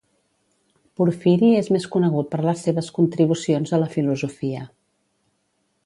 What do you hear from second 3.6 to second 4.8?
a la filosofia.